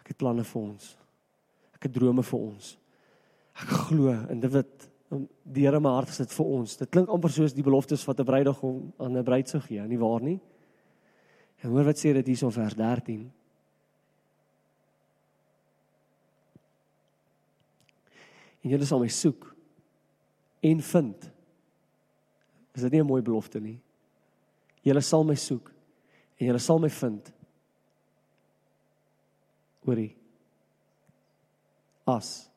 [0.00, 0.96] Ek het planne vir ons.
[1.74, 2.78] Ek het drome vir ons.
[3.60, 6.76] Ek glo in dit wat die Here my hart gesit vir ons.
[6.78, 9.98] Dit klink amper soos die beloftes wat 'n bruidegom aan 'n bruid sou gee, nie
[9.98, 10.40] waar nie?
[11.62, 13.32] En hoor wat sê dit hierso vers 13.
[18.62, 19.54] En julle sal my soek
[20.62, 21.30] en vind.
[22.74, 23.80] Is dit nie 'n mooi belofte nie?
[24.82, 25.70] Julle sal my soek
[26.38, 27.32] en julle sal my vind.
[29.84, 30.16] Hoorie.
[32.06, 32.49] As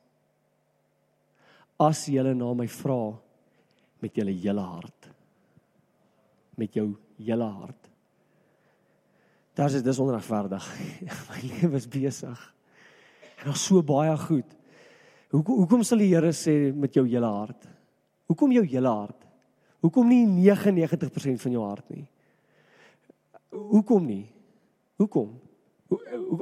[1.80, 3.00] as julle na my vra
[4.04, 5.10] met julle hele hart.
[6.60, 7.90] Met jou hele hart.
[9.54, 10.68] Daar's dit is onregverdig.
[11.30, 12.42] my lewe is besig.
[13.40, 14.50] En daar's so baie goed.
[15.34, 17.70] Hoekom hoekom sal die Here sê met jou hele hart?
[18.30, 19.20] Hoekom jou hele hart?
[19.84, 22.06] Hoekom nie 99% van jou hart nie?
[23.54, 24.24] Hoekom nie?
[25.02, 25.34] Hoekom?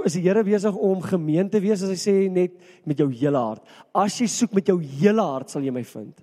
[0.05, 3.63] Is die Here besig om gemeente wees as hy sê net met jou hele hart?
[3.93, 6.21] As jy soek met jou hele hart sal jy my vind.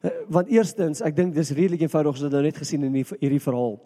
[0.00, 2.94] Eh, want eerstens, ek dink dis redelik eenvoudig as ons dit nou net gesien in
[2.94, 3.76] hierdie verhaal.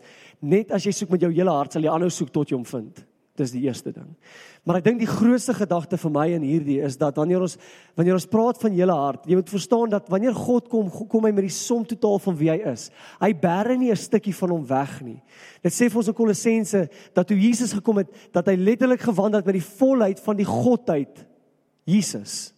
[0.47, 2.67] Net as jy soek met jou hele hart sal jy aanhou soek tot jy hom
[2.69, 3.03] vind.
[3.35, 4.13] Dis die eerste ding.
[4.63, 7.57] Maar ek dink die grootste gedagte vir my in hierdie is dat wanneer ons
[7.99, 11.33] wanneer ons praat van hele hart, jy moet verstaan dat wanneer God kom, kom hy
[11.35, 12.89] met die som totaal van wie hy is.
[13.19, 15.21] Hy bære nie 'n stukkie van hom weg nie.
[15.63, 19.41] Dit sê vir ons in Kolossense dat toe Jesus gekom het, dat hy letterlik gewandel
[19.41, 21.27] het met die volheid van die godheid
[21.85, 22.55] Jesus.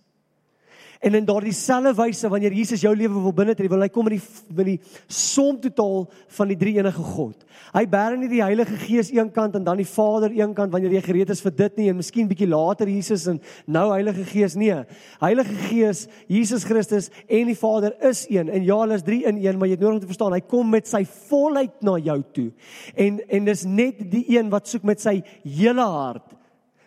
[1.01, 4.17] En in daardie selfde wyse wanneer Jesus jou lewe wil binnetree, wil hy kom met
[4.17, 4.77] die met die
[5.13, 6.07] som totaal
[6.39, 7.45] van die drie enige God.
[7.75, 10.95] Hy bær nie die Heilige Gees een kant en dan die Vader een kant wanneer
[10.97, 14.57] jy gereed is vir dit nie en miskien bietjie later Jesus en nou Heilige Gees
[14.57, 14.73] nie.
[15.21, 19.41] Heilige Gees, Jesus Christus en die Vader is een en ja, hulle is drie in
[19.43, 22.21] een, maar jy het nodig om te verstaan, hy kom met sy volheid na jou
[22.37, 22.49] toe.
[22.95, 26.33] En en dis net die een wat soek met sy hele hart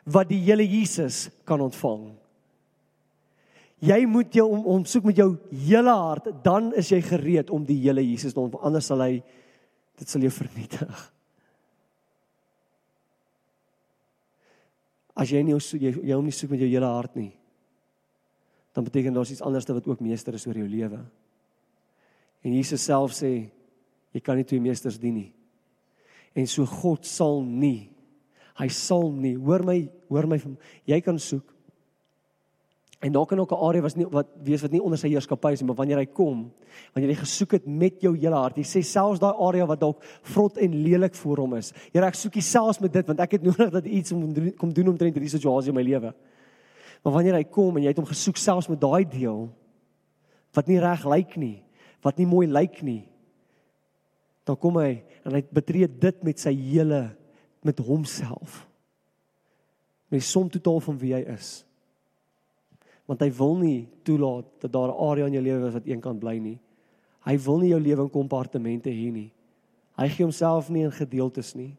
[0.09, 2.18] wat die hele Jesus kan ontvang.
[3.79, 5.29] Jy moet jou om om soek met jou
[5.65, 8.65] hele hart, dan is jy gereed om die hele Jesus te ontvang.
[8.67, 9.21] Anders sal hy
[9.99, 11.05] dit sal jou vernietig.
[15.19, 17.31] As jy nie jy, jy hom nie soek met jou hele hart nie,
[18.75, 20.99] dan beteken daar's iets anders wat ook meester is oor jou lewe.
[22.43, 23.33] En Jesus self sê
[24.15, 25.31] jy kan nie twee meesters dien nie.
[26.35, 27.89] En so God sal nie
[28.59, 29.77] hy sal nie hoor my
[30.09, 30.39] hoor my
[30.89, 31.55] jy kan soek
[32.99, 35.51] En daar kan ook 'n area was nie wat wees wat nie onder sy heerskappy
[35.51, 36.51] is nie, maar wanneer hy kom,
[36.93, 40.03] wanneer jy gesoek het met jou hele hart, jy sê selfs daai area wat dalk
[40.21, 41.73] vrot en lelik vir hom is.
[41.93, 44.87] Here, ek soek jouself met dit want ek het nodig dat iets om kom doen
[44.87, 46.13] omtrent hierdie situasie in my lewe.
[47.03, 49.49] Maar wanneer hy kom en jy het hom gesoek selfs met daai deel
[50.53, 51.63] wat nie reg lyk nie,
[52.01, 53.09] wat nie mooi lyk nie,
[54.43, 57.15] dan kom hy en hy betree dit met sy hele
[57.63, 58.67] met homself.
[60.09, 61.65] Met die som totaal van wie hy is
[63.09, 66.19] want hy wil nie toelaat dat daar 'n area in jou lewe is wat eenkant
[66.19, 66.59] bly nie.
[67.25, 69.31] Hy wil nie jou lewe in kompartemente hê nie.
[69.97, 71.75] Hy gee homself nie in gedeeltes nie.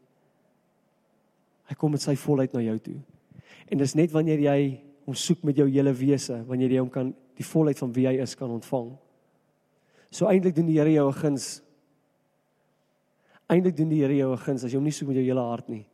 [1.63, 2.99] Hy kom met sy volheid na jou toe.
[3.71, 7.15] En dis net wanneer jy hom soek met jou hele wese, wanneer jy hom kan
[7.35, 8.97] die volheid van wie hy is kan ontvang.
[10.11, 11.61] So eintlik doen die Here jou 'n guns.
[13.49, 15.41] Eintlik doen die Here jou 'n guns as jy hom nie soek met jou hele
[15.41, 15.87] hart nie.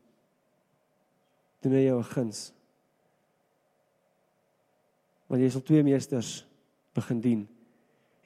[1.62, 2.57] Doen hy jou 'n guns
[5.27, 6.41] want jy sal twee meesters
[6.95, 7.43] begin dien.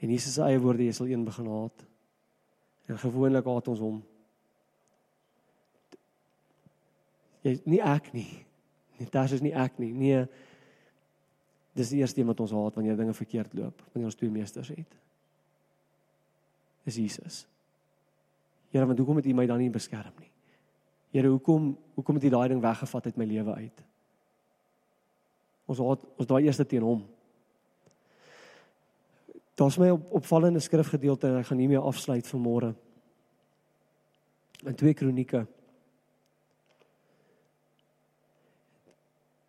[0.01, 1.83] En Jesus se eie woorde, jy sal een begin haat.
[2.89, 3.99] En gewoonlik haat ons hom.
[7.45, 8.29] Jy nie ek nie.
[8.97, 9.91] Nee, dit is nie ek nie.
[9.97, 10.25] Nee.
[11.77, 14.73] Dis die eerste een wat ons haat wanneer dinge verkeerd loop, wanneer ons twee meesters
[14.73, 14.97] het.
[16.85, 17.45] Dis Jesus.
[18.71, 20.29] Here, want hoekom het U my dan nie beskerm nie?
[21.11, 23.83] Here, hoekom hoekom het U daai ding weggevat uit my lewe uit?
[25.71, 25.79] Ons
[26.19, 27.03] ons daai eerste teen hom.
[29.55, 32.71] Daar's my op, opvallende skrifgedeelte en ek gaan hiermee afsluit vir môre.
[34.65, 35.45] In 2 Kronieke.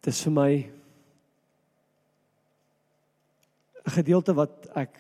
[0.03, 0.53] Dit is vir my
[3.83, 4.95] 'n gedeelte wat ek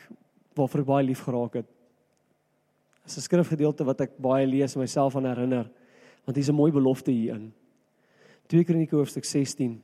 [0.54, 1.66] waarvoor ek baie lief geraak het.
[1.66, 5.70] Dit is 'n skrifgedeelte wat ek baie lees en myself aan herinner
[6.24, 7.52] want hier's 'n mooi belofte hierin.
[8.46, 9.82] 2 Kronieke hoofstuk 16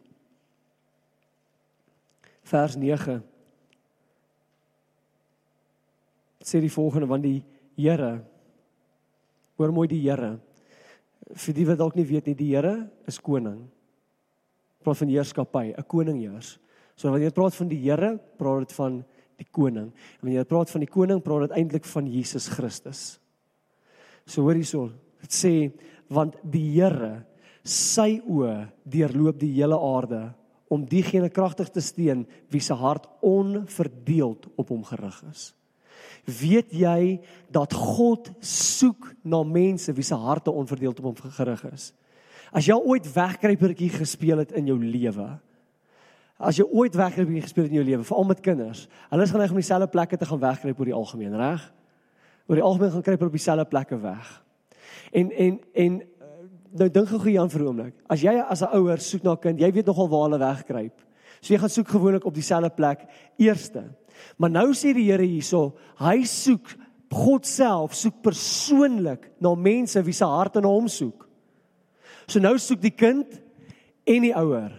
[2.49, 3.19] vers 9
[6.49, 7.43] sê die volgende want die
[7.79, 8.19] Here
[9.59, 10.39] hoor mooi die Here.
[11.35, 13.67] Vir die wat dalk nie weet nie die Here is koning.
[14.83, 16.59] Praat van heerskappy 'n koning heers.
[16.97, 19.05] So wanneer jy praat van die Here praat dit van
[19.39, 19.93] die koning.
[19.93, 23.21] En wanneer jy praat van die koning praat dit eintlik van Jesus Christus.
[24.27, 25.73] So hoor hierso dit sê
[26.09, 27.25] want die Here
[27.63, 30.35] sy oë deurloop die hele aarde
[30.69, 35.53] om diegene kragtig te steun wie se hart onverdeeld op hom gerig is.
[36.29, 37.21] Weet jy
[37.53, 41.93] dat God soek na mense wie se harte onverdeeld op hom gerig is?
[42.53, 45.29] As jy ooit wegkruipertjie gespeel het in jou lewe,
[46.39, 49.53] as jy ooit wegkruipertjie gespeel het in jou lewe, veral met kinders, hulle is geneig
[49.53, 51.65] om dieselfde plekke te gaan wegkruip oor die algemeen, reg?
[52.49, 54.31] Oor die algemeen gaan kruip op dieselfde plekke weg.
[55.13, 55.99] En en en
[56.73, 57.95] nou dink gou Jan vir 'n oomblik.
[58.09, 61.01] As jy as 'n ouer soek na 'n kind, jy weet nogal waar hulle wegkruip.
[61.41, 63.07] So jy gaan soek gewoonlik op dieselfde plek
[63.39, 63.85] eerste.
[64.37, 66.67] Maar nou sê die Here hierso, hy soek
[67.11, 71.27] God self soek persoonlik na mense wie se harte na hom soek.
[72.27, 73.41] So nou soek die kind
[74.05, 74.73] en die ouer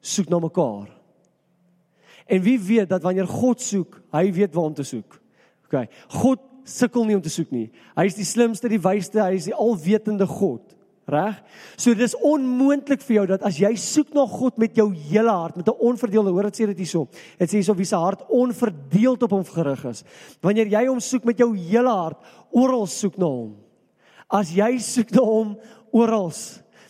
[0.00, 0.86] soek na mekaar.
[2.26, 5.18] En wie weet dat wanneer God soek, hy weet waar om te soek.
[5.66, 5.88] OK.
[6.22, 7.68] God sukkel nie om te soek nie.
[7.96, 10.75] Hy is die slimste, die wysste, hy is die alwetende God.
[11.06, 11.38] Reg?
[11.78, 15.56] So dis onmoontlik vir jou dat as jy soek na God met jou hele hart,
[15.56, 17.06] met 'n onverdeelde, hoor dit sê dit hierso.
[17.38, 20.02] Dit sê hierso wie se hart onverdeeld op hom gerig is.
[20.42, 22.18] Wanneer jy hom soek met jou hele hart,
[22.50, 23.56] oral soek na hom.
[24.28, 25.58] As jy soek na hom
[25.92, 26.32] oral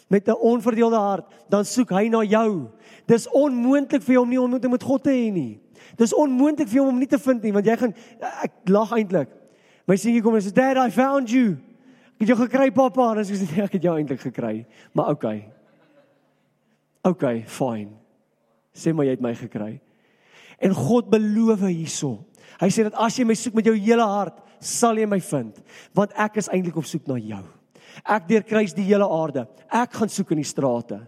[0.09, 2.71] met 'n onverdeelde hart, dan soek hy na jou.
[3.07, 5.61] Dis onmoontlik vir jou om nie ontmoeting met God te hê nie.
[5.97, 7.95] Dis onmoontlik vir jou om nie te vind nie, want jy gaan
[8.43, 9.29] ek lag eintlik.
[9.87, 11.57] My seunie kom en sê, "Dad, I found you."
[12.17, 14.65] Ek het jou gekry pappa, en ek sê ek het jou eintlik gekry.
[14.97, 15.43] Maar okay.
[17.05, 17.93] Okay, fine.
[18.73, 19.75] Sê maar jy het my gekry.
[20.65, 22.25] En God beloof hierso.
[22.57, 25.59] Hy sê dat as jy my soek met jou hele hart, sal jy my vind,
[25.93, 27.43] want ek is eintlik op soek na jou.
[28.01, 29.45] Ek deurkruis die hele aarde.
[29.69, 31.03] Ek gaan soek in die strate.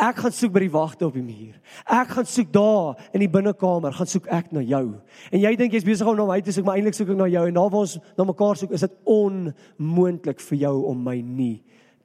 [0.00, 1.56] Ek gaan soek by die wagte op die muur.
[1.84, 4.84] Ek gaan soek daar in die binnekamer, gaan soek ek na jou.
[5.28, 7.28] En jy dink jy's besig om na my te soek, maar eintlik soek ek na
[7.28, 11.18] jou en daar waar ons na mekaar soek, is dit onmoontlik vir jou om my
[11.20, 11.58] nie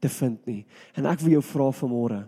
[0.04, 0.66] te vind nie.
[1.00, 2.20] En ek wil jou vra vanmôre,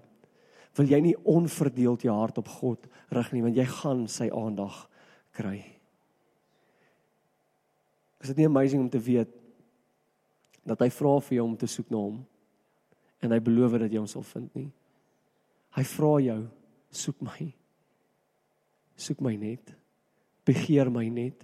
[0.79, 4.85] wil jy nie onverdeeld jou hart op God rig nie, want jy gaan sy aandag
[5.35, 5.59] kry.
[8.23, 9.35] Is dit nie amazing om te weet
[10.67, 12.21] dat hy vra vir jou om te soek na hom
[13.19, 14.69] en hy beloof dat jy hom sal vind nie?
[15.77, 16.39] Hy vra jou,
[16.89, 17.51] soek my.
[18.97, 19.75] Soek my net.
[20.47, 21.43] Begeer my net.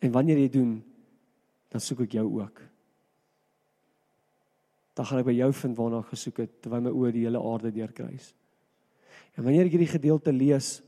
[0.00, 0.72] En wanneer jy doen,
[1.72, 2.62] dan soek ek jou ook.
[4.96, 7.42] Dan gaan ek by jou vind waarna ek gesoek het terwyl my oë die hele
[7.50, 8.30] aarde deurkruis.
[9.36, 10.78] En wanneer ek hierdie gedeelte lees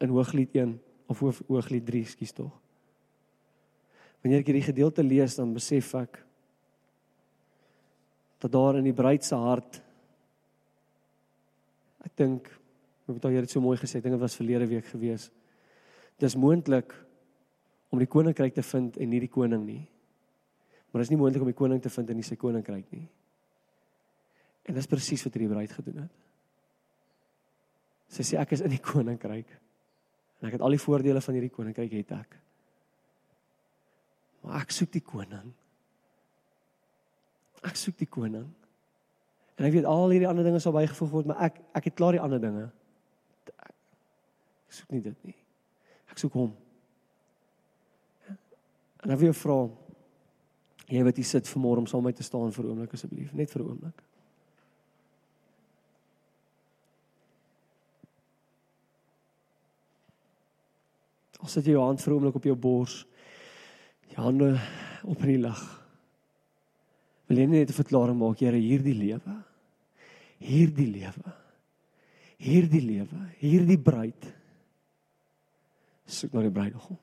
[0.00, 0.72] in Hooglied 1
[1.12, 2.54] of Hooglied 3, skus tog.
[4.22, 6.22] Wanneer ek hierdie gedeelte lees, dan besef ek
[8.38, 9.80] dat daar in die bruid se hart
[12.06, 12.48] ek dink
[13.08, 15.30] ek het hier dit so mooi gesê dinge was verlede week gewees
[16.18, 16.94] dis moontlik
[17.88, 19.82] om die koninkryk te vind en nie die koning nie.
[20.90, 23.06] Maar dis nie moontlik om die koning te vind en nie sy koninkryk nie.
[24.68, 26.26] En dis presies wat hierdie bruid gedoen het.
[28.12, 29.54] Sy sê ek is in die koninkryk.
[30.38, 32.36] En ek het al die voordele van hierdie koninkryk het ek.
[34.44, 35.50] Maar ek soek die koning
[37.66, 38.46] Ek soek die koning.
[39.58, 42.14] En ek weet al hierdie ander dinge sal bygevoeg word, maar ek ek het klaar
[42.14, 42.68] die ander dinge.
[43.58, 45.34] Ek soek nie dit nie.
[46.12, 46.52] Ek soek hom.
[49.02, 49.58] En ek wil jou vra
[50.88, 53.32] jy wat hier sit vanmôre om saam met my te staan vir 'n oomblik asseblief,
[53.32, 54.02] net vir 'n oomblik.
[61.42, 63.06] As jy jou hand vir 'n oomblik op jou bors,
[64.08, 64.60] jou hande
[65.04, 65.87] op in die lug.
[67.28, 69.44] Wil jy net 'n verklaring maak, Here, hierdie lewe.
[70.40, 71.32] Hierdie lewe.
[72.38, 74.28] Hierdie lewe, hierdie bruid.
[76.06, 76.98] Soek na die bruidegom.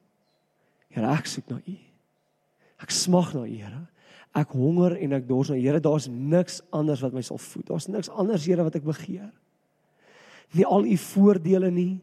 [0.90, 1.76] Here, ek soek na U.
[2.82, 3.82] Ek smag na U, Here.
[4.36, 5.82] Ek honger en ek dors na Here.
[5.84, 7.68] Daar's niks anders wat my sal voed.
[7.68, 9.32] Daar's niks anders, Here, wat ek begeer.
[10.56, 12.00] Nie al U voordele nie,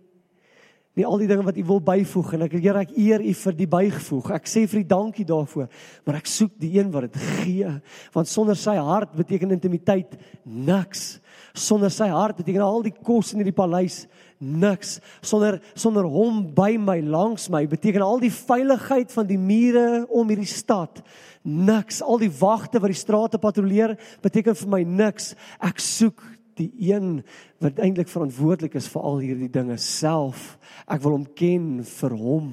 [0.99, 3.57] nie al die dinge wat u wil byvoeg en ek Here ek eer u vir
[3.57, 4.31] die bygevoeg.
[4.37, 5.71] Ek sê vir u dankie daarvoor,
[6.05, 7.71] maar ek soek die een wat dit gee,
[8.13, 11.23] want sonder sy hart beteken intimiteit niks.
[11.57, 14.05] Sonder sy hart beteken al die kos in hierdie paleis
[14.43, 14.99] niks.
[15.25, 20.29] Sonder sonder hom by my langs my beteken al die veiligheid van die mure om
[20.33, 21.03] hierdie stad
[21.43, 22.03] niks.
[22.05, 25.33] Al die wagte wat die strate patrolleer beteken vir my niks.
[25.61, 26.21] Ek soek
[26.59, 27.23] die een
[27.63, 30.57] wat eintlik verantwoordelik is vir al hierdie dinge self.
[30.87, 32.53] Ek wil hom ken vir hom.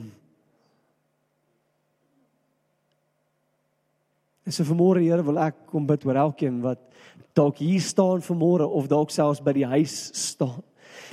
[4.45, 6.81] En so vanmôre Here wil ek kom bid oor elkeen wat
[7.37, 10.63] dalk hier staan vanmôre of dalk selfs by die huis staan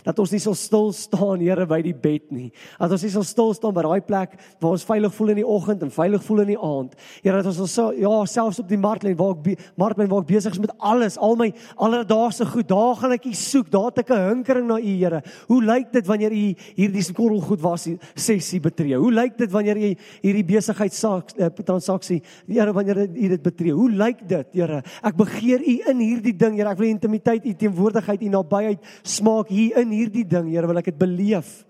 [0.05, 2.51] dat ons nie sal stil staan Here by die bed nie.
[2.79, 5.47] Dat ons nie sal stil staan by daai plek waar ons veilig voel in die
[5.47, 6.97] oggend en veilig voel in die aand.
[7.23, 10.57] Here dat ons sal ja, selfs op die marklyn waar ek marklyn waar ek besig
[10.57, 11.51] is met alles, al my
[11.83, 15.23] alledaagse goed, daar gaan ek U soek, daar het ek 'n hinkering na U Here.
[15.49, 18.97] Hoe lyk dit wanneer U hierdie skorrel goed was sessie betree?
[18.97, 23.73] Hoe lyk dit wanneer jy hierdie besigheidsaak uh, transaksie Here wanneer U dit betree?
[23.73, 24.83] Hoe lyk dit Here?
[25.03, 26.71] Ek begeer U in hierdie ding Here.
[26.71, 30.91] Ek wil intimiteit, U teenwoordigheid, U nabyheid smaak hier in hierdie ding, Here, wil ek
[30.91, 31.65] dit beleef.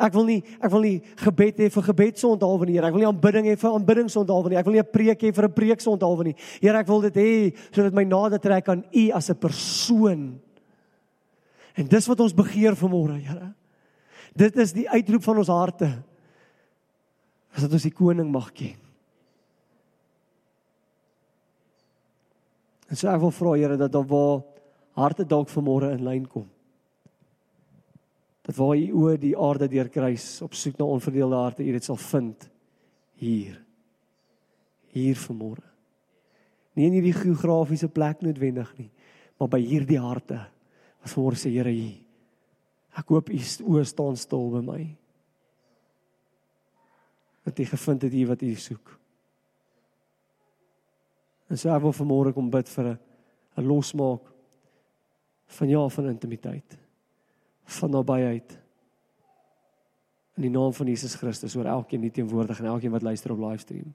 [0.00, 2.88] Ek wil nie ek wil nie gebed hê vir gebedsondhalwe nie, Here.
[2.88, 4.58] Ek wil nie aanbidding hê vir aanbiddingsondhalwe nie.
[4.60, 6.36] Ek wil nie 'n preek hê vir 'n preeksondhalwe nie.
[6.60, 10.40] Here, ek wil dit hê sodat my nader trek aan U as 'n persoon.
[11.76, 13.54] En dis wat ons begeer vanmôre, Here.
[14.34, 16.02] Dit is die uitroep van ons harte.
[17.60, 18.78] Dat ons die koning mag ken.
[22.88, 24.42] En so ek wil vra Here dat daar waar
[24.98, 26.48] harte dalk vanmôre in lyn kom.
[28.50, 31.96] Dat waar u oor die aarde deurkruis op soek na onverdeelde harte, u dit sal
[31.96, 32.48] vind
[33.14, 33.60] hier.
[34.90, 35.62] Hier vanmôre.
[36.74, 38.88] Nie in hierdie geografiese plek noodwendig nie,
[39.38, 40.40] maar by hierdie harte.
[40.98, 42.02] Wat vanmôre sê Here hier.
[42.98, 44.80] Ek hoop u oë staan stil by my.
[47.46, 48.96] Dat u gevind het hier wat u soek.
[51.46, 54.26] En so ek wil vanmôre kom bid vir 'n losmaak
[55.46, 56.80] van ja van intimiteit
[57.70, 58.56] van nabyheid
[60.38, 63.42] in die naam van Jesus Christus oor elkeen hier teenwoordig en elkeen wat luister op
[63.44, 63.92] livestream.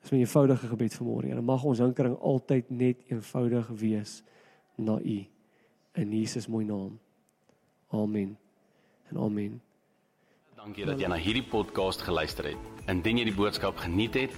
[0.00, 1.26] Dis 'n eenvoudige gebed vanmôre.
[1.26, 4.22] Here, mag ons hinkering altyd net eenvoudig wees
[4.76, 5.26] na U
[5.92, 6.98] in Jesus mooi naam.
[7.88, 8.38] Amen.
[9.08, 9.62] En amen.
[10.56, 12.56] Dankie dat jy na hierdie podcast geluister het.
[12.86, 14.32] Indien jy die boodskap geniet het,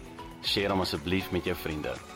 [0.55, 2.15] deel hom asseblief met jou vriende.